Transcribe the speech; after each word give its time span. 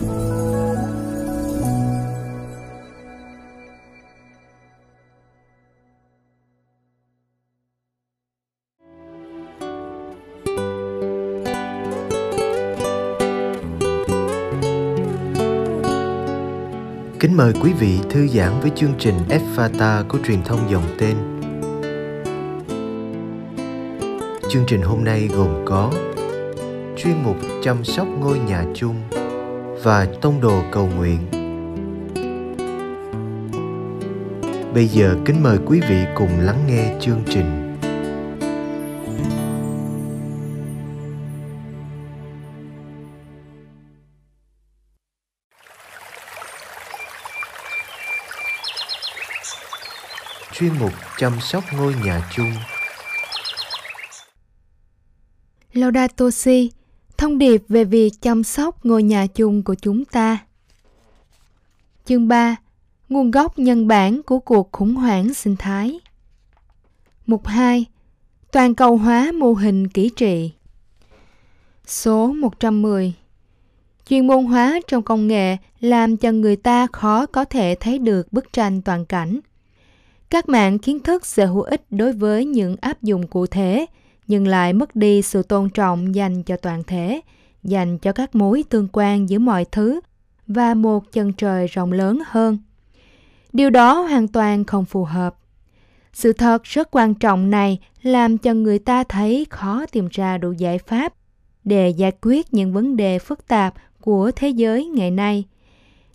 Kính 0.00 0.06
mời 17.36 17.52
quý 17.62 17.72
vị 17.72 17.98
thư 18.10 18.26
giãn 18.26 18.60
với 18.60 18.70
chương 18.76 18.92
trình 18.98 19.14
Fata 19.56 20.08
của 20.08 20.18
truyền 20.26 20.42
thông 20.42 20.70
dòng 20.70 20.96
tên. 20.98 21.16
Chương 24.50 24.64
trình 24.66 24.82
hôm 24.82 25.04
nay 25.04 25.28
gồm 25.36 25.64
có 25.66 25.92
chuyên 26.96 27.14
mục 27.24 27.36
chăm 27.62 27.84
sóc 27.84 28.06
ngôi 28.20 28.38
nhà 28.38 28.64
chung 28.74 28.96
và 29.82 30.06
tông 30.22 30.40
đồ 30.40 30.62
cầu 30.72 30.88
nguyện. 30.96 31.18
Bây 34.74 34.86
giờ 34.86 35.16
kính 35.24 35.42
mời 35.42 35.58
quý 35.66 35.80
vị 35.88 36.04
cùng 36.14 36.40
lắng 36.40 36.64
nghe 36.66 36.96
chương 37.00 37.22
trình. 37.30 37.64
chuyên 50.58 50.78
mục 50.78 50.92
chăm 51.18 51.40
sóc 51.40 51.64
ngôi 51.76 51.94
nhà 52.04 52.30
chung. 52.34 52.52
Laudato 55.72 56.30
Si, 56.30 56.70
thông 57.18 57.38
điệp 57.38 57.62
về 57.68 57.84
việc 57.84 58.12
chăm 58.20 58.44
sóc 58.44 58.86
ngôi 58.86 59.02
nhà 59.02 59.26
chung 59.26 59.62
của 59.62 59.74
chúng 59.74 60.04
ta. 60.04 60.38
Chương 62.04 62.28
3. 62.28 62.56
Nguồn 63.08 63.30
gốc 63.30 63.58
nhân 63.58 63.88
bản 63.88 64.22
của 64.22 64.38
cuộc 64.38 64.72
khủng 64.72 64.94
hoảng 64.94 65.34
sinh 65.34 65.56
thái. 65.56 66.00
Mục 67.26 67.46
2. 67.46 67.84
Toàn 68.52 68.74
cầu 68.74 68.96
hóa 68.96 69.32
mô 69.32 69.52
hình 69.52 69.88
kỹ 69.88 70.10
trị. 70.16 70.52
Số 71.86 72.32
110. 72.32 73.14
Chuyên 74.08 74.26
môn 74.26 74.44
hóa 74.44 74.80
trong 74.86 75.02
công 75.02 75.26
nghệ 75.26 75.56
làm 75.80 76.16
cho 76.16 76.32
người 76.32 76.56
ta 76.56 76.86
khó 76.92 77.26
có 77.26 77.44
thể 77.44 77.74
thấy 77.80 77.98
được 77.98 78.32
bức 78.32 78.52
tranh 78.52 78.82
toàn 78.82 79.04
cảnh 79.04 79.40
các 80.30 80.48
mạng 80.48 80.78
kiến 80.78 81.00
thức 81.00 81.26
sẽ 81.26 81.46
hữu 81.46 81.62
ích 81.62 81.82
đối 81.90 82.12
với 82.12 82.44
những 82.44 82.76
áp 82.80 83.02
dụng 83.02 83.26
cụ 83.26 83.46
thể, 83.46 83.86
nhưng 84.28 84.46
lại 84.46 84.72
mất 84.72 84.96
đi 84.96 85.22
sự 85.22 85.42
tôn 85.42 85.70
trọng 85.70 86.14
dành 86.14 86.42
cho 86.42 86.56
toàn 86.56 86.82
thể, 86.82 87.20
dành 87.62 87.98
cho 87.98 88.12
các 88.12 88.34
mối 88.34 88.64
tương 88.68 88.88
quan 88.92 89.28
giữa 89.28 89.38
mọi 89.38 89.64
thứ 89.64 90.00
và 90.46 90.74
một 90.74 91.12
chân 91.12 91.32
trời 91.32 91.66
rộng 91.66 91.92
lớn 91.92 92.18
hơn. 92.26 92.58
Điều 93.52 93.70
đó 93.70 94.00
hoàn 94.00 94.28
toàn 94.28 94.64
không 94.64 94.84
phù 94.84 95.04
hợp. 95.04 95.34
Sự 96.12 96.32
thật 96.32 96.62
rất 96.64 96.88
quan 96.90 97.14
trọng 97.14 97.50
này 97.50 97.78
làm 98.02 98.38
cho 98.38 98.54
người 98.54 98.78
ta 98.78 99.04
thấy 99.04 99.46
khó 99.50 99.86
tìm 99.92 100.08
ra 100.10 100.38
đủ 100.38 100.52
giải 100.52 100.78
pháp 100.78 101.14
để 101.64 101.88
giải 101.88 102.12
quyết 102.22 102.54
những 102.54 102.72
vấn 102.72 102.96
đề 102.96 103.18
phức 103.18 103.48
tạp 103.48 103.74
của 104.00 104.30
thế 104.36 104.48
giới 104.48 104.86
ngày 104.86 105.10
nay– 105.10 105.44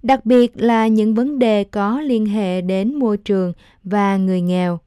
đặc 0.04 0.26
biệt 0.26 0.52
là 0.56 0.88
những 0.88 1.14
vấn 1.14 1.40
đề 1.40 1.64
có 1.64 2.02
liên 2.02 2.26
hệ 2.26 2.62
đến 2.62 2.96
môi 2.96 3.18
trường 3.18 3.54
và 3.84 4.18
người 4.18 4.42
nghèo. 4.42 4.80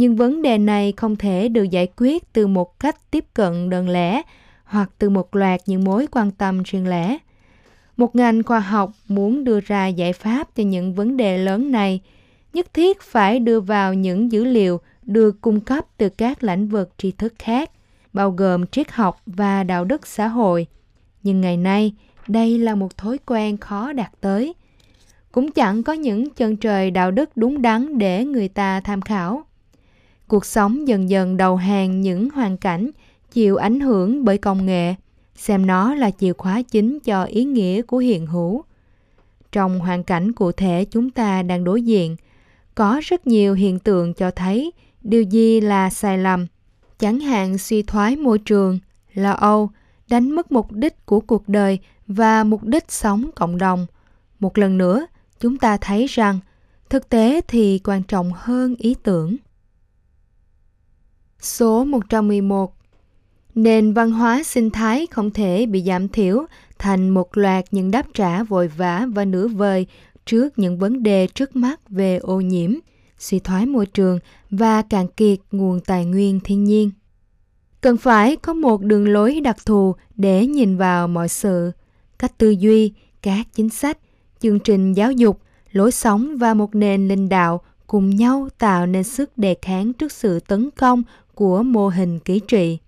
Nhưng 0.00 0.16
vấn 0.16 0.42
đề 0.42 0.58
này 0.58 0.92
không 0.96 1.16
thể 1.16 1.48
được 1.48 1.62
giải 1.62 1.88
quyết 1.96 2.32
từ 2.32 2.46
một 2.46 2.80
cách 2.80 3.10
tiếp 3.10 3.24
cận 3.34 3.70
đơn 3.70 3.88
lẻ 3.88 4.22
hoặc 4.64 4.90
từ 4.98 5.10
một 5.10 5.36
loạt 5.36 5.60
những 5.66 5.84
mối 5.84 6.06
quan 6.10 6.30
tâm 6.30 6.62
riêng 6.62 6.88
lẻ. 6.88 7.18
Một 7.96 8.16
ngành 8.16 8.42
khoa 8.42 8.60
học 8.60 8.92
muốn 9.08 9.44
đưa 9.44 9.60
ra 9.60 9.86
giải 9.86 10.12
pháp 10.12 10.56
cho 10.56 10.62
những 10.62 10.94
vấn 10.94 11.16
đề 11.16 11.38
lớn 11.38 11.70
này, 11.70 12.00
nhất 12.52 12.74
thiết 12.74 13.02
phải 13.02 13.38
đưa 13.38 13.60
vào 13.60 13.94
những 13.94 14.32
dữ 14.32 14.44
liệu 14.44 14.80
được 15.02 15.40
cung 15.40 15.60
cấp 15.60 15.84
từ 15.96 16.08
các 16.08 16.44
lĩnh 16.44 16.68
vực 16.68 16.90
tri 16.98 17.10
thức 17.10 17.34
khác, 17.38 17.70
bao 18.12 18.30
gồm 18.30 18.66
triết 18.66 18.90
học 18.90 19.20
và 19.26 19.64
đạo 19.64 19.84
đức 19.84 20.06
xã 20.06 20.28
hội. 20.28 20.66
Nhưng 21.22 21.40
ngày 21.40 21.56
nay, 21.56 21.94
đây 22.28 22.58
là 22.58 22.74
một 22.74 22.96
thói 22.96 23.18
quen 23.26 23.56
khó 23.56 23.92
đạt 23.92 24.10
tới. 24.20 24.54
Cũng 25.32 25.50
chẳng 25.50 25.82
có 25.82 25.92
những 25.92 26.30
chân 26.30 26.56
trời 26.56 26.90
đạo 26.90 27.10
đức 27.10 27.30
đúng 27.36 27.62
đắn 27.62 27.98
để 27.98 28.24
người 28.24 28.48
ta 28.48 28.80
tham 28.80 29.02
khảo. 29.02 29.44
Cuộc 30.30 30.44
sống 30.44 30.88
dần 30.88 31.10
dần 31.10 31.36
đầu 31.36 31.56
hàng 31.56 32.00
những 32.00 32.30
hoàn 32.30 32.56
cảnh 32.56 32.90
chịu 33.32 33.56
ảnh 33.56 33.80
hưởng 33.80 34.24
bởi 34.24 34.38
công 34.38 34.66
nghệ, 34.66 34.94
xem 35.36 35.66
nó 35.66 35.94
là 35.94 36.10
chìa 36.10 36.32
khóa 36.32 36.62
chính 36.62 37.00
cho 37.00 37.24
ý 37.24 37.44
nghĩa 37.44 37.82
của 37.82 37.98
hiện 37.98 38.26
hữu. 38.26 38.64
Trong 39.52 39.80
hoàn 39.80 40.04
cảnh 40.04 40.32
cụ 40.32 40.52
thể 40.52 40.84
chúng 40.90 41.10
ta 41.10 41.42
đang 41.42 41.64
đối 41.64 41.82
diện, 41.82 42.16
có 42.74 43.00
rất 43.04 43.26
nhiều 43.26 43.54
hiện 43.54 43.78
tượng 43.78 44.14
cho 44.14 44.30
thấy 44.30 44.72
điều 45.02 45.22
gì 45.22 45.60
là 45.60 45.90
sai 45.90 46.18
lầm, 46.18 46.46
chẳng 46.98 47.20
hạn 47.20 47.58
suy 47.58 47.82
thoái 47.82 48.16
môi 48.16 48.38
trường, 48.38 48.78
lo 49.14 49.32
âu, 49.32 49.70
đánh 50.10 50.30
mất 50.30 50.52
mục 50.52 50.72
đích 50.72 51.06
của 51.06 51.20
cuộc 51.20 51.48
đời 51.48 51.78
và 52.06 52.44
mục 52.44 52.64
đích 52.64 52.84
sống 52.92 53.30
cộng 53.34 53.58
đồng. 53.58 53.86
Một 54.40 54.58
lần 54.58 54.78
nữa, 54.78 55.06
chúng 55.40 55.58
ta 55.58 55.76
thấy 55.76 56.06
rằng 56.06 56.38
thực 56.90 57.08
tế 57.08 57.40
thì 57.48 57.80
quan 57.84 58.02
trọng 58.02 58.32
hơn 58.34 58.74
ý 58.78 58.94
tưởng. 59.02 59.36
Số 61.40 61.84
111 61.84 62.74
Nền 63.54 63.92
văn 63.92 64.10
hóa 64.10 64.42
sinh 64.42 64.70
thái 64.70 65.06
không 65.10 65.30
thể 65.30 65.66
bị 65.66 65.82
giảm 65.82 66.08
thiểu 66.08 66.44
thành 66.78 67.08
một 67.08 67.36
loạt 67.36 67.64
những 67.70 67.90
đáp 67.90 68.06
trả 68.14 68.42
vội 68.42 68.68
vã 68.68 69.06
và 69.12 69.24
nửa 69.24 69.48
vời 69.48 69.86
trước 70.26 70.58
những 70.58 70.78
vấn 70.78 71.02
đề 71.02 71.26
trước 71.26 71.56
mắt 71.56 71.88
về 71.88 72.16
ô 72.16 72.40
nhiễm, 72.40 72.74
suy 73.18 73.38
thoái 73.38 73.66
môi 73.66 73.86
trường 73.86 74.18
và 74.50 74.82
cạn 74.82 75.08
kiệt 75.08 75.38
nguồn 75.52 75.80
tài 75.80 76.04
nguyên 76.04 76.40
thiên 76.40 76.64
nhiên. 76.64 76.90
Cần 77.80 77.96
phải 77.96 78.36
có 78.36 78.54
một 78.54 78.82
đường 78.82 79.08
lối 79.08 79.40
đặc 79.40 79.56
thù 79.66 79.94
để 80.16 80.46
nhìn 80.46 80.76
vào 80.76 81.08
mọi 81.08 81.28
sự. 81.28 81.72
Cách 82.18 82.38
tư 82.38 82.50
duy 82.50 82.92
các 83.22 83.46
chính 83.54 83.68
sách 83.68 83.98
chương 84.40 84.58
trình 84.58 84.92
giáo 84.92 85.12
dục 85.12 85.40
lối 85.72 85.92
sống 85.92 86.36
và 86.38 86.54
một 86.54 86.74
nền 86.74 87.08
linh 87.08 87.28
đạo 87.28 87.60
cùng 87.86 88.10
nhau 88.10 88.48
tạo 88.58 88.86
nên 88.86 89.04
sức 89.04 89.38
đề 89.38 89.56
kháng 89.62 89.92
trước 89.92 90.12
sự 90.12 90.40
tấn 90.40 90.70
công 90.70 91.02
của 91.40 91.62
mô 91.62 91.88
hình 91.88 92.18
kỹ 92.18 92.40
trị. 92.48 92.78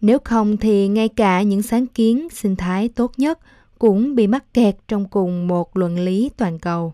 Nếu 0.00 0.18
không 0.24 0.56
thì 0.56 0.88
ngay 0.88 1.08
cả 1.08 1.42
những 1.42 1.62
sáng 1.62 1.86
kiến 1.86 2.28
sinh 2.32 2.56
thái 2.56 2.88
tốt 2.88 3.12
nhất 3.16 3.38
cũng 3.78 4.14
bị 4.14 4.26
mắc 4.26 4.54
kẹt 4.54 4.76
trong 4.88 5.08
cùng 5.08 5.48
một 5.48 5.76
luận 5.76 5.98
lý 5.98 6.30
toàn 6.36 6.58
cầu. 6.58 6.92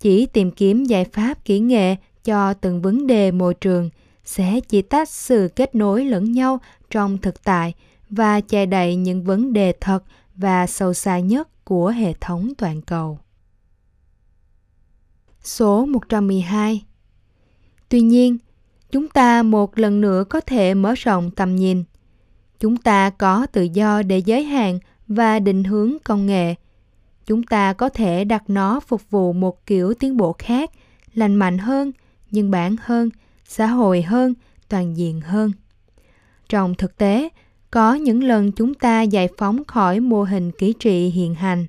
Chỉ 0.00 0.26
tìm 0.26 0.50
kiếm 0.50 0.84
giải 0.84 1.04
pháp 1.04 1.44
kỹ 1.44 1.58
nghệ 1.58 1.96
cho 2.24 2.54
từng 2.54 2.82
vấn 2.82 3.06
đề 3.06 3.30
môi 3.30 3.54
trường 3.54 3.90
sẽ 4.24 4.60
chỉ 4.60 4.82
tách 4.82 5.08
sự 5.08 5.48
kết 5.56 5.74
nối 5.74 6.04
lẫn 6.04 6.32
nhau 6.32 6.60
trong 6.90 7.18
thực 7.18 7.44
tại 7.44 7.74
và 8.10 8.40
che 8.40 8.66
đậy 8.66 8.96
những 8.96 9.24
vấn 9.24 9.52
đề 9.52 9.72
thật 9.80 10.04
và 10.34 10.66
sâu 10.66 10.94
xa 10.94 11.18
nhất 11.18 11.64
của 11.64 11.88
hệ 11.88 12.12
thống 12.20 12.52
toàn 12.58 12.82
cầu. 12.82 13.18
Số 15.42 15.86
112 15.86 16.84
Tuy 17.88 18.00
nhiên, 18.00 18.38
chúng 18.92 19.08
ta 19.08 19.42
một 19.42 19.78
lần 19.78 20.00
nữa 20.00 20.24
có 20.28 20.40
thể 20.40 20.74
mở 20.74 20.94
rộng 20.94 21.30
tầm 21.30 21.56
nhìn. 21.56 21.84
Chúng 22.60 22.76
ta 22.76 23.10
có 23.10 23.46
tự 23.46 23.62
do 23.62 24.02
để 24.02 24.18
giới 24.18 24.44
hạn 24.44 24.78
và 25.08 25.38
định 25.38 25.64
hướng 25.64 25.92
công 26.04 26.26
nghệ. 26.26 26.54
Chúng 27.26 27.42
ta 27.42 27.72
có 27.72 27.88
thể 27.88 28.24
đặt 28.24 28.50
nó 28.50 28.80
phục 28.80 29.10
vụ 29.10 29.32
một 29.32 29.66
kiểu 29.66 29.94
tiến 29.94 30.16
bộ 30.16 30.32
khác, 30.38 30.70
lành 31.14 31.34
mạnh 31.34 31.58
hơn, 31.58 31.92
nhân 32.30 32.50
bản 32.50 32.76
hơn 32.82 33.10
xã 33.44 33.66
hội 33.66 34.02
hơn, 34.02 34.34
toàn 34.68 34.96
diện 34.96 35.20
hơn. 35.20 35.52
Trong 36.48 36.74
thực 36.74 36.96
tế, 36.96 37.28
có 37.70 37.94
những 37.94 38.24
lần 38.24 38.52
chúng 38.52 38.74
ta 38.74 39.02
giải 39.02 39.28
phóng 39.38 39.64
khỏi 39.64 40.00
mô 40.00 40.22
hình 40.22 40.52
kỹ 40.52 40.74
trị 40.80 41.08
hiện 41.08 41.34
hành, 41.34 41.66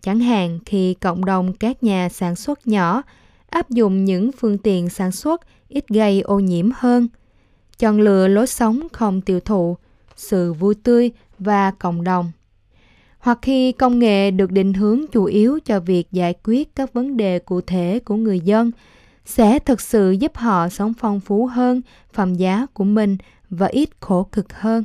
chẳng 0.00 0.20
hạn 0.20 0.58
khi 0.66 0.94
cộng 0.94 1.24
đồng 1.24 1.52
các 1.52 1.82
nhà 1.82 2.08
sản 2.08 2.36
xuất 2.36 2.66
nhỏ 2.66 3.02
áp 3.50 3.70
dụng 3.70 4.04
những 4.04 4.32
phương 4.32 4.58
tiện 4.58 4.88
sản 4.88 5.12
xuất 5.12 5.40
ít 5.68 5.88
gây 5.88 6.20
ô 6.20 6.38
nhiễm 6.38 6.70
hơn, 6.74 7.08
chọn 7.78 8.00
lựa 8.00 8.28
lối 8.28 8.46
sống 8.46 8.88
không 8.92 9.20
tiêu 9.20 9.40
thụ, 9.40 9.76
sự 10.16 10.52
vui 10.52 10.74
tươi 10.74 11.10
và 11.38 11.70
cộng 11.70 12.04
đồng. 12.04 12.32
Hoặc 13.18 13.38
khi 13.42 13.72
công 13.72 13.98
nghệ 13.98 14.30
được 14.30 14.52
định 14.52 14.74
hướng 14.74 15.06
chủ 15.12 15.24
yếu 15.24 15.58
cho 15.64 15.80
việc 15.80 16.12
giải 16.12 16.34
quyết 16.44 16.74
các 16.74 16.92
vấn 16.92 17.16
đề 17.16 17.38
cụ 17.38 17.60
thể 17.60 18.00
của 18.04 18.16
người 18.16 18.40
dân 18.40 18.70
sẽ 19.24 19.58
thực 19.58 19.80
sự 19.80 20.10
giúp 20.10 20.36
họ 20.36 20.68
sống 20.68 20.92
phong 20.98 21.20
phú 21.20 21.46
hơn 21.46 21.82
phẩm 22.12 22.34
giá 22.34 22.66
của 22.72 22.84
mình 22.84 23.16
và 23.50 23.66
ít 23.66 23.88
khổ 24.00 24.22
cực 24.32 24.52
hơn. 24.52 24.84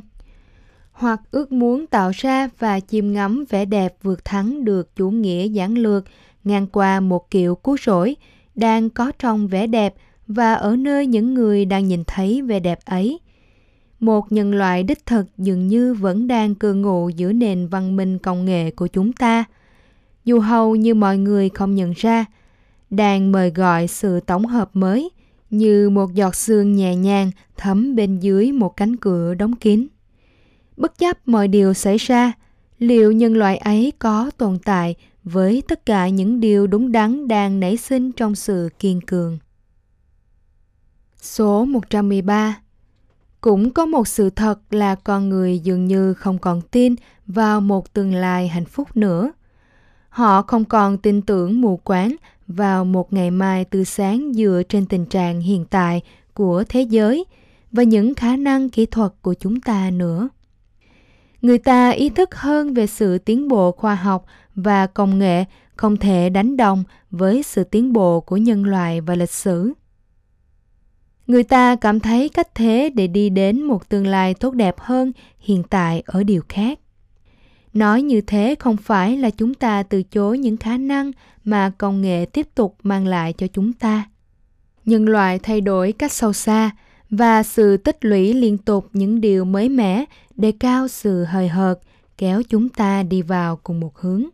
Hoặc 0.92 1.20
ước 1.30 1.52
muốn 1.52 1.86
tạo 1.86 2.10
ra 2.14 2.48
và 2.58 2.80
chiêm 2.80 3.12
ngắm 3.12 3.44
vẻ 3.48 3.64
đẹp 3.64 3.96
vượt 4.02 4.24
thắng 4.24 4.64
được 4.64 4.96
chủ 4.96 5.10
nghĩa 5.10 5.46
giản 5.48 5.74
lược 5.74 6.04
ngang 6.44 6.66
qua 6.66 7.00
một 7.00 7.30
kiểu 7.30 7.54
cứu 7.54 7.76
rỗi 7.84 8.16
đang 8.54 8.90
có 8.90 9.12
trong 9.18 9.48
vẻ 9.48 9.66
đẹp 9.66 9.94
và 10.26 10.54
ở 10.54 10.76
nơi 10.76 11.06
những 11.06 11.34
người 11.34 11.64
đang 11.64 11.88
nhìn 11.88 12.04
thấy 12.06 12.42
vẻ 12.42 12.60
đẹp 12.60 12.78
ấy. 12.84 13.20
Một 14.00 14.32
nhân 14.32 14.54
loại 14.54 14.82
đích 14.82 15.06
thực 15.06 15.26
dường 15.38 15.66
như 15.66 15.94
vẫn 15.94 16.28
đang 16.28 16.54
cư 16.54 16.74
ngụ 16.74 17.08
giữa 17.08 17.32
nền 17.32 17.66
văn 17.66 17.96
minh 17.96 18.18
công 18.18 18.44
nghệ 18.44 18.70
của 18.70 18.86
chúng 18.86 19.12
ta– 19.12 19.44
dù 20.24 20.40
hầu 20.40 20.76
như 20.76 20.94
mọi 20.94 21.18
người 21.18 21.48
không 21.48 21.74
nhận 21.74 21.92
ra, 21.96 22.24
đang 22.90 23.32
mời 23.32 23.50
gọi 23.50 23.88
sự 23.88 24.20
tổng 24.20 24.46
hợp 24.46 24.70
mới 24.72 25.10
như 25.50 25.90
một 25.90 26.14
giọt 26.14 26.34
sương 26.34 26.74
nhẹ 26.74 26.96
nhàng 26.96 27.30
thấm 27.56 27.96
bên 27.96 28.20
dưới 28.20 28.52
một 28.52 28.76
cánh 28.76 28.96
cửa 28.96 29.34
đóng 29.34 29.56
kín. 29.56 29.86
Bất 30.76 30.98
chấp 30.98 31.28
mọi 31.28 31.48
điều 31.48 31.74
xảy 31.74 31.96
ra, 31.96 32.32
liệu 32.78 33.12
nhân 33.12 33.36
loại 33.36 33.56
ấy 33.56 33.92
có 33.98 34.30
tồn 34.38 34.58
tại 34.64 34.94
với 35.24 35.62
tất 35.68 35.86
cả 35.86 36.08
những 36.08 36.40
điều 36.40 36.66
đúng 36.66 36.92
đắn 36.92 37.28
đang 37.28 37.60
nảy 37.60 37.76
sinh 37.76 38.12
trong 38.12 38.34
sự 38.34 38.68
kiên 38.78 39.00
cường? 39.00 39.38
Số 41.16 41.64
113 41.64 42.60
Cũng 43.40 43.70
có 43.70 43.86
một 43.86 44.08
sự 44.08 44.30
thật 44.30 44.60
là 44.70 44.94
con 44.94 45.28
người 45.28 45.58
dường 45.58 45.86
như 45.86 46.14
không 46.14 46.38
còn 46.38 46.60
tin 46.60 46.94
vào 47.26 47.60
một 47.60 47.92
tương 47.92 48.14
lai 48.14 48.48
hạnh 48.48 48.64
phúc 48.64 48.96
nữa. 48.96 49.32
Họ 50.08 50.42
không 50.42 50.64
còn 50.64 50.98
tin 50.98 51.22
tưởng 51.22 51.60
mù 51.60 51.76
quáng 51.76 52.16
vào 52.46 52.84
một 52.84 53.12
ngày 53.12 53.30
mai 53.30 53.64
tươi 53.64 53.84
sáng 53.84 54.32
dựa 54.34 54.62
trên 54.68 54.86
tình 54.86 55.06
trạng 55.06 55.40
hiện 55.40 55.64
tại 55.64 56.02
của 56.34 56.64
thế 56.68 56.82
giới 56.82 57.24
và 57.72 57.82
những 57.82 58.14
khả 58.14 58.36
năng 58.36 58.70
kỹ 58.70 58.86
thuật 58.86 59.12
của 59.22 59.34
chúng 59.34 59.60
ta 59.60 59.90
nữa. 59.90 60.28
Người 61.42 61.58
ta 61.58 61.90
ý 61.90 62.10
thức 62.10 62.34
hơn 62.34 62.74
về 62.74 62.86
sự 62.86 63.18
tiến 63.18 63.48
bộ 63.48 63.72
khoa 63.72 63.94
học 63.94 64.26
và 64.54 64.86
công 64.86 65.18
nghệ 65.18 65.44
không 65.76 65.96
thể 65.96 66.30
đánh 66.30 66.56
đồng 66.56 66.84
với 67.10 67.42
sự 67.42 67.64
tiến 67.64 67.92
bộ 67.92 68.20
của 68.20 68.36
nhân 68.36 68.64
loại 68.64 69.00
và 69.00 69.14
lịch 69.14 69.30
sử. 69.30 69.72
Người 71.26 71.44
ta 71.44 71.76
cảm 71.76 72.00
thấy 72.00 72.28
cách 72.28 72.54
thế 72.54 72.90
để 72.94 73.06
đi 73.06 73.28
đến 73.30 73.62
một 73.62 73.88
tương 73.88 74.06
lai 74.06 74.34
tốt 74.34 74.54
đẹp 74.54 74.74
hơn 74.78 75.12
hiện 75.38 75.62
tại 75.62 76.02
ở 76.06 76.22
điều 76.22 76.42
khác. 76.48 76.78
Nói 77.72 78.02
như 78.02 78.20
thế 78.20 78.54
không 78.58 78.76
phải 78.76 79.16
là 79.16 79.30
chúng 79.30 79.54
ta 79.54 79.82
từ 79.82 80.02
chối 80.02 80.38
những 80.38 80.56
khả 80.56 80.76
năng 80.76 81.12
mà 81.44 81.70
công 81.78 82.02
nghệ 82.02 82.26
tiếp 82.32 82.46
tục 82.54 82.76
mang 82.82 83.06
lại 83.06 83.32
cho 83.32 83.46
chúng 83.46 83.72
ta. 83.72 84.08
Nhân 84.84 85.08
loại 85.08 85.38
thay 85.38 85.60
đổi 85.60 85.92
cách 85.92 86.12
sâu 86.12 86.32
xa 86.32 86.70
và 87.10 87.42
sự 87.42 87.76
tích 87.76 88.04
lũy 88.04 88.34
liên 88.34 88.58
tục 88.58 88.88
những 88.92 89.20
điều 89.20 89.44
mới 89.44 89.68
mẻ 89.68 90.04
đề 90.36 90.52
cao 90.52 90.88
sự 90.88 91.24
hời 91.24 91.48
hợt 91.48 91.78
kéo 92.18 92.42
chúng 92.48 92.68
ta 92.68 93.02
đi 93.02 93.22
vào 93.22 93.56
cùng 93.56 93.80
một 93.80 93.98
hướng. 93.98 94.24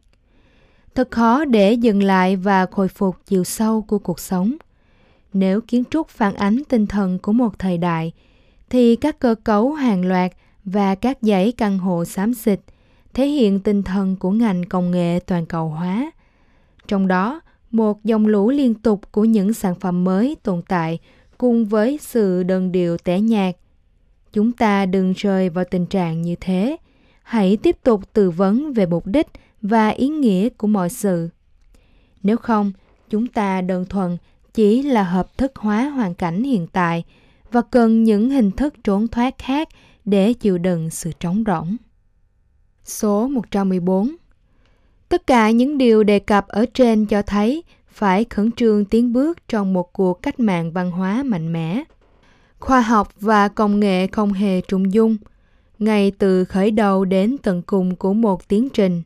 Thật 0.95 1.11
khó 1.11 1.45
để 1.45 1.73
dừng 1.73 2.03
lại 2.03 2.37
và 2.37 2.67
khôi 2.67 2.89
phục 2.89 3.17
chiều 3.27 3.45
sâu 3.45 3.83
của 3.83 3.99
cuộc 3.99 4.21
sống. 4.21 4.57
Nếu 5.33 5.61
kiến 5.61 5.85
trúc 5.91 6.09
phản 6.09 6.35
ánh 6.35 6.59
tinh 6.69 6.87
thần 6.87 7.19
của 7.19 7.33
một 7.33 7.59
thời 7.59 7.79
đại, 7.79 8.13
thì 8.71 8.97
các 8.97 9.19
cơ 9.19 9.35
cấu 9.45 9.73
hàng 9.73 10.09
loạt 10.09 10.33
và 10.65 10.95
các 10.95 11.19
dãy 11.21 11.53
căn 11.53 11.79
hộ 11.79 12.05
xám 12.05 12.35
xịt 12.35 12.61
thể 13.15 13.27
hiện 13.27 13.61
tinh 13.61 13.83
thần 13.83 14.17
của 14.17 14.31
ngành 14.31 14.65
công 14.65 14.91
nghệ 14.91 15.19
toàn 15.27 15.47
cầu 15.47 15.69
hóa. 15.69 16.11
Trong 16.89 17.09
đó, 17.09 17.41
một 17.71 18.05
dòng 18.05 18.27
lũ 18.27 18.51
liên 18.51 18.75
tục 18.75 19.13
của 19.13 19.25
những 19.25 19.53
sản 19.53 19.75
phẩm 19.75 20.05
mới 20.05 20.37
tồn 20.43 20.63
tại 20.69 20.99
cùng 21.39 21.65
với 21.65 21.99
sự 22.03 22.43
đơn 22.43 22.73
điệu 22.73 22.99
tẻ 22.99 23.21
nhạt. 23.21 23.57
Chúng 24.33 24.53
ta 24.53 24.87
đừng 24.87 25.13
rơi 25.17 25.49
vào 25.49 25.65
tình 25.71 25.87
trạng 25.87 26.23
như 26.23 26.35
thế. 26.41 26.77
Hãy 27.23 27.57
tiếp 27.57 27.77
tục 27.83 28.13
tư 28.13 28.31
vấn 28.31 28.73
về 28.73 28.87
mục 28.87 29.07
đích 29.07 29.27
và 29.62 29.89
ý 29.89 30.09
nghĩa 30.09 30.49
của 30.49 30.67
mọi 30.67 30.91
sự. 30.91 31.29
Nếu 32.23 32.37
không, 32.37 32.73
chúng 33.11 33.27
ta 33.27 33.61
đơn 33.61 33.85
thuần 33.85 34.17
chỉ 34.55 34.83
là 34.83 35.03
hợp 35.03 35.39
thức 35.39 35.53
hóa 35.57 35.89
hoàn 35.89 36.15
cảnh 36.15 36.43
hiện 36.43 36.67
tại 36.67 37.05
và 37.53 37.62
cần 37.71 38.05
những 38.05 38.31
hình 38.31 38.51
thức 38.51 38.75
trốn 38.85 39.09
thoát 39.09 39.39
khác 39.39 39.69
để 40.05 40.33
chịu 40.33 40.59
đựng 40.59 40.91
sự 40.91 41.12
trống 41.21 41.45
rỗng. 41.47 41.77
Số 42.85 43.29
114 43.29 44.17
Tất 45.09 45.27
cả 45.27 45.51
những 45.51 45.79
điều 45.79 46.03
đề 46.03 46.19
cập 46.19 46.49
ở 46.49 46.67
trên 46.75 47.06
cho 47.06 47.23
thấy 47.23 47.63
phải 47.89 48.25
khẩn 48.31 48.53
trương 48.53 48.85
tiến 48.85 49.13
bước 49.13 49.49
trong 49.49 49.73
một 49.73 49.93
cuộc 49.93 50.23
cách 50.23 50.41
mạng 50.41 50.73
văn 50.73 50.91
hóa 50.91 51.23
mạnh 51.23 51.53
mẽ. 51.53 51.85
Khoa 52.59 52.81
học 52.81 53.13
và 53.21 53.49
công 53.49 53.81
nghệ 53.81 54.06
không 54.06 54.33
hề 54.33 54.61
trùng 54.61 54.93
dung, 54.93 55.17
ngay 55.79 56.11
từ 56.19 56.45
khởi 56.45 56.71
đầu 56.71 57.05
đến 57.05 57.37
tận 57.43 57.63
cùng 57.63 57.97
của 57.97 58.15
một 58.15 58.49
tiến 58.49 58.69
trình. 58.69 59.03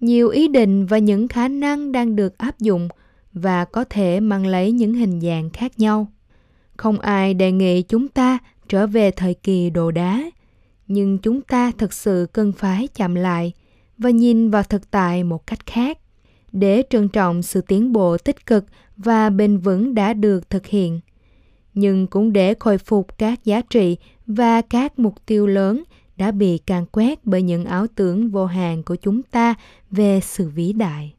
Nhiều 0.00 0.28
ý 0.28 0.48
định 0.48 0.86
và 0.86 0.98
những 0.98 1.28
khả 1.28 1.48
năng 1.48 1.92
đang 1.92 2.16
được 2.16 2.38
áp 2.38 2.58
dụng 2.58 2.88
và 3.32 3.64
có 3.64 3.84
thể 3.84 4.20
mang 4.20 4.46
lấy 4.46 4.72
những 4.72 4.94
hình 4.94 5.20
dạng 5.20 5.50
khác 5.50 5.78
nhau. 5.78 6.06
Không 6.76 7.00
ai 7.00 7.34
đề 7.34 7.52
nghị 7.52 7.82
chúng 7.82 8.08
ta 8.08 8.38
trở 8.68 8.86
về 8.86 9.10
thời 9.10 9.34
kỳ 9.34 9.70
đồ 9.70 9.90
đá, 9.90 10.22
nhưng 10.88 11.18
chúng 11.18 11.42
ta 11.42 11.72
thực 11.78 11.92
sự 11.92 12.26
cần 12.32 12.52
phải 12.52 12.88
chậm 12.94 13.14
lại 13.14 13.52
và 13.98 14.10
nhìn 14.10 14.50
vào 14.50 14.62
thực 14.62 14.90
tại 14.90 15.24
một 15.24 15.46
cách 15.46 15.66
khác 15.66 15.98
để 16.52 16.82
trân 16.90 17.08
trọng 17.08 17.42
sự 17.42 17.60
tiến 17.60 17.92
bộ 17.92 18.18
tích 18.18 18.46
cực 18.46 18.64
và 18.96 19.30
bền 19.30 19.58
vững 19.58 19.94
đã 19.94 20.12
được 20.12 20.50
thực 20.50 20.66
hiện 20.66 21.00
nhưng 21.74 22.06
cũng 22.06 22.32
để 22.32 22.54
khôi 22.58 22.78
phục 22.78 23.18
các 23.18 23.44
giá 23.44 23.60
trị 23.70 23.96
và 24.26 24.60
các 24.60 24.98
mục 24.98 25.14
tiêu 25.26 25.46
lớn 25.46 25.82
đã 26.20 26.30
bị 26.30 26.58
càn 26.58 26.86
quét 26.86 27.24
bởi 27.24 27.42
những 27.42 27.64
ảo 27.64 27.86
tưởng 27.94 28.30
vô 28.30 28.46
hạn 28.46 28.82
của 28.82 28.96
chúng 28.96 29.22
ta 29.22 29.54
về 29.90 30.20
sự 30.20 30.48
vĩ 30.48 30.72
đại. 30.72 31.14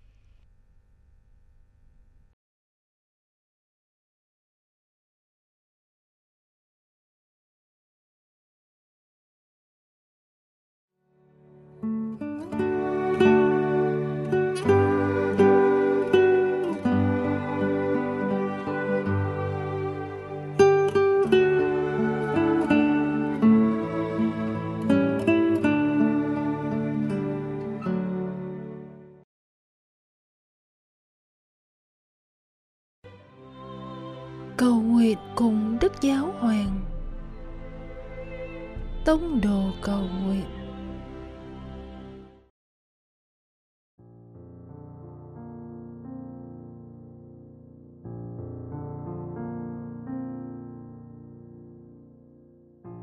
Tông 39.11 39.41
đồ 39.41 39.61
cầu 39.81 40.03
nguyện. 40.25 40.45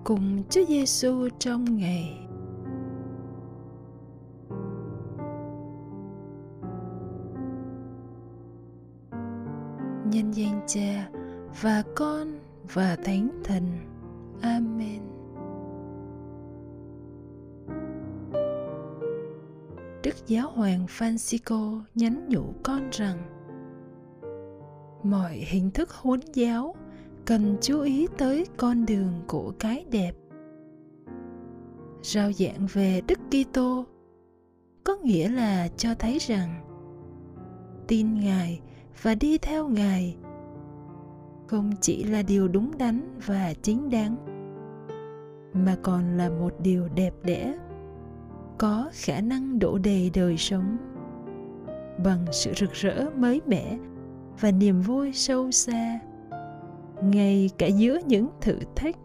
Cùng 0.04 0.42
Chúa 0.50 0.64
Giêsu 0.68 1.28
trong 1.38 1.76
ngày. 1.76 2.18
Nhân 10.04 10.30
danh 10.32 10.60
Cha 10.66 11.08
và 11.62 11.82
con 11.96 12.28
và 12.72 12.96
thánh 13.04 13.28
thần. 13.44 13.62
Amen. 14.42 14.97
Đức 20.08 20.26
giáo 20.26 20.50
hoàng 20.50 20.86
francisco 20.86 21.80
nhắn 21.94 22.28
nhủ 22.28 22.54
con 22.62 22.88
rằng, 22.92 23.18
mọi 25.02 25.32
hình 25.32 25.70
thức 25.70 25.90
huấn 25.90 26.20
giáo 26.34 26.74
cần 27.24 27.56
chú 27.60 27.80
ý 27.80 28.06
tới 28.18 28.46
con 28.56 28.86
đường 28.86 29.12
của 29.26 29.52
cái 29.58 29.84
đẹp. 29.90 30.12
Rao 32.02 32.32
giảng 32.32 32.66
về 32.72 33.00
đức 33.08 33.18
kitô 33.30 33.84
có 34.84 34.96
nghĩa 34.96 35.28
là 35.28 35.68
cho 35.76 35.94
thấy 35.94 36.18
rằng, 36.20 36.64
tin 37.88 38.20
ngài 38.20 38.60
và 39.02 39.14
đi 39.14 39.38
theo 39.38 39.68
ngài 39.68 40.16
không 41.48 41.72
chỉ 41.80 42.04
là 42.04 42.22
điều 42.22 42.48
đúng 42.48 42.78
đắn 42.78 43.18
và 43.26 43.54
chính 43.62 43.90
đáng, 43.90 44.16
mà 45.52 45.76
còn 45.82 46.16
là 46.16 46.30
một 46.30 46.54
điều 46.62 46.88
đẹp 46.88 47.14
đẽ 47.22 47.58
có 48.58 48.90
khả 48.92 49.20
năng 49.20 49.58
đổ 49.58 49.78
đầy 49.78 50.10
đời 50.14 50.36
sống. 50.36 50.76
Bằng 52.04 52.24
sự 52.32 52.52
rực 52.56 52.72
rỡ 52.72 53.10
mới 53.16 53.40
mẻ 53.46 53.78
và 54.40 54.50
niềm 54.50 54.80
vui 54.80 55.12
sâu 55.12 55.50
xa, 55.50 56.00
ngay 57.02 57.50
cả 57.58 57.66
giữa 57.66 57.98
những 58.06 58.28
thử 58.40 58.58
thách. 58.76 58.96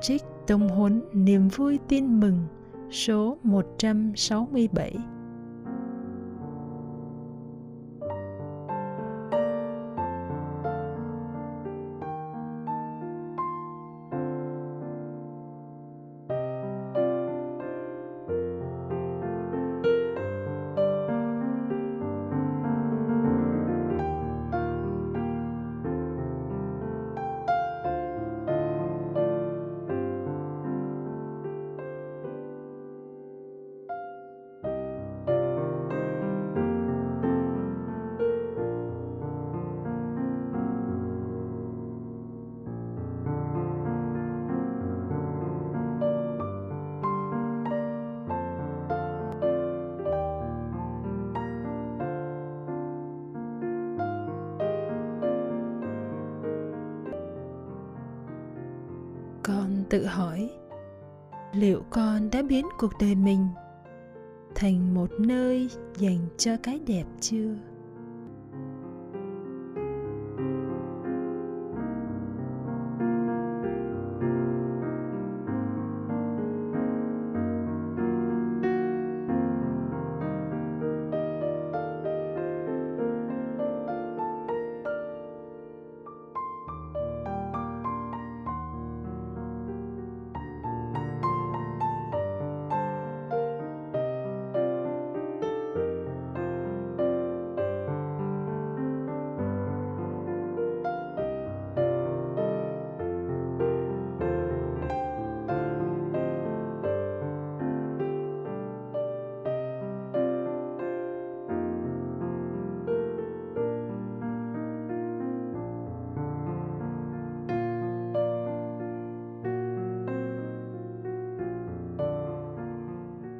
Trích 0.00 0.22
tông 0.46 0.68
huấn 0.68 1.02
niềm 1.12 1.48
vui 1.48 1.78
tin 1.88 2.20
mừng, 2.20 2.46
số 2.90 3.38
167 3.42 4.96
tự 59.90 60.06
hỏi, 60.06 60.50
liệu 61.52 61.82
con 61.90 62.30
đã 62.30 62.42
biến 62.42 62.66
cuộc 62.78 62.92
đời 63.00 63.14
mình 63.14 63.48
thành 64.54 64.94
một 64.94 65.10
nơi 65.18 65.70
dành 65.96 66.18
cho 66.38 66.52
cái 66.62 66.80
đẹp 66.86 67.04
chưa? 67.20 67.54